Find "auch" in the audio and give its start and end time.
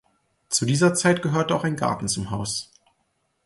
1.53-1.63